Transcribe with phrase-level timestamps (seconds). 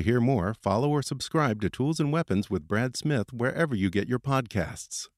[0.00, 3.90] To hear more, follow or subscribe to Tools and Weapons with Brad Smith wherever you
[3.90, 5.08] get your podcasts.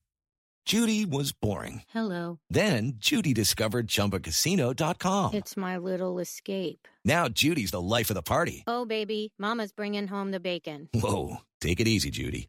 [0.66, 1.82] Judy was boring.
[1.91, 2.41] Hello.
[2.50, 5.34] Then Judy discovered ChumbaCasino.com.
[5.34, 6.88] It's my little escape.
[7.05, 8.64] Now Judy's the life of the party.
[8.66, 10.88] Oh, baby, Mama's bringing home the bacon.
[10.92, 12.48] Whoa, take it easy, Judy.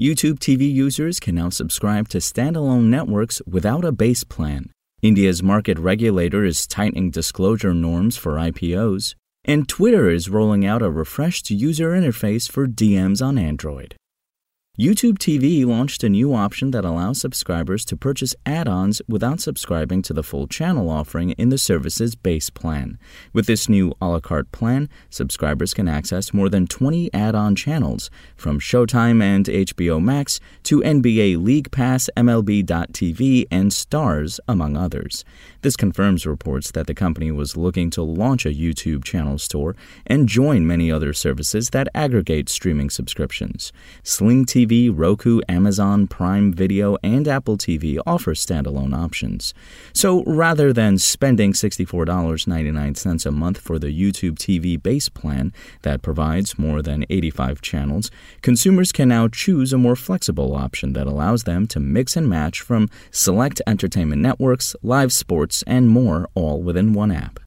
[0.00, 4.70] YouTube TV users can now subscribe to standalone networks without a base plan.
[5.02, 9.14] India's market regulator is tightening disclosure norms for IPOs.
[9.44, 13.94] And Twitter is rolling out a refreshed user interface for DMs on Android.
[14.78, 20.00] YouTube TV launched a new option that allows subscribers to purchase add ons without subscribing
[20.00, 22.96] to the full channel offering in the service's base plan.
[23.32, 27.56] With this new a la carte plan, subscribers can access more than 20 add on
[27.56, 35.24] channels, from Showtime and HBO Max to NBA League Pass, MLB.tv, and Starz, among others.
[35.62, 40.28] This confirms reports that the company was looking to launch a YouTube channel store and
[40.28, 43.72] join many other services that aggregate streaming subscriptions.
[44.02, 49.54] Sling TV TV, Roku, Amazon, Prime Video, and Apple TV offer standalone options.
[49.94, 56.58] So rather than spending $64.99 a month for the YouTube TV base plan that provides
[56.58, 58.10] more than 85 channels,
[58.42, 62.60] consumers can now choose a more flexible option that allows them to mix and match
[62.60, 67.40] from select entertainment networks, live sports, and more all within one app.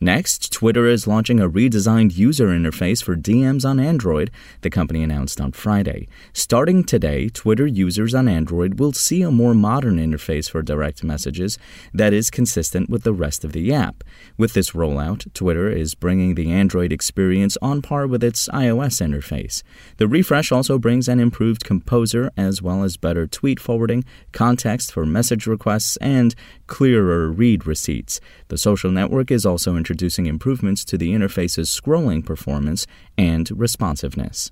[0.00, 4.32] Next, Twitter is launching a redesigned user interface for DMs on Android,
[4.62, 6.08] the company announced on Friday.
[6.32, 11.58] Starting today, Twitter users on Android will see a more modern interface for direct messages
[11.92, 14.02] that is consistent with the rest of the app.
[14.36, 19.62] With this rollout, Twitter is bringing the Android experience on par with its iOS interface.
[19.98, 25.06] The refresh also brings an improved composer as well as better tweet forwarding, context for
[25.06, 26.34] message requests, and
[26.66, 28.20] clearer read receipts.
[28.48, 32.86] The social network is also introducing improvements to the interface's scrolling performance
[33.18, 34.50] and responsiveness.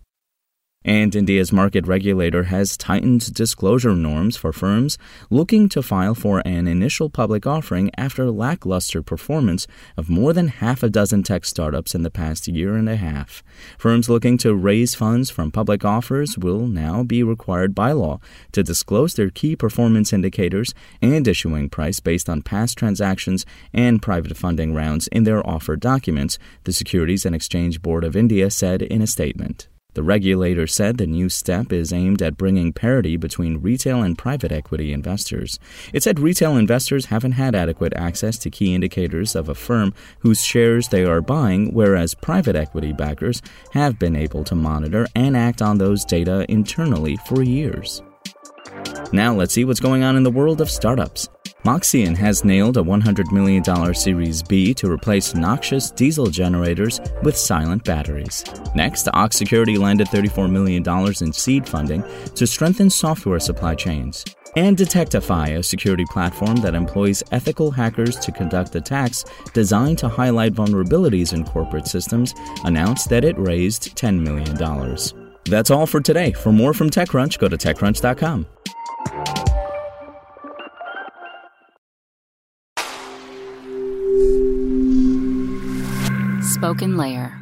[0.84, 4.98] And India's market regulator has tightened disclosure norms for firms
[5.30, 9.66] looking to file for an initial public offering after lackluster performance
[9.96, 13.44] of more than half a dozen tech startups in the past year and a half.
[13.78, 18.18] Firms looking to raise funds from public offers will now be required by law
[18.50, 24.36] to disclose their key performance indicators and issuing price based on past transactions and private
[24.36, 29.00] funding rounds in their offer documents, the Securities and Exchange Board of India said in
[29.00, 29.68] a statement.
[29.94, 34.50] The regulator said the new step is aimed at bringing parity between retail and private
[34.50, 35.58] equity investors.
[35.92, 40.42] It said retail investors haven't had adequate access to key indicators of a firm whose
[40.42, 43.42] shares they are buying, whereas private equity backers
[43.72, 48.02] have been able to monitor and act on those data internally for years.
[49.12, 51.28] Now let's see what's going on in the world of startups.
[51.64, 57.84] Moxion has nailed a $100 million Series B to replace noxious diesel generators with silent
[57.84, 58.44] batteries.
[58.74, 60.82] Next, Ox Security landed $34 million
[61.20, 62.02] in seed funding
[62.34, 64.24] to strengthen software supply chains.
[64.56, 69.24] And Detectify, a security platform that employs ethical hackers to conduct attacks
[69.54, 72.34] designed to highlight vulnerabilities in corporate systems,
[72.64, 74.56] announced that it raised $10 million.
[75.44, 76.32] That's all for today.
[76.32, 78.46] For more from TechCrunch, go to TechCrunch.com.
[86.62, 87.41] Spoken Layer.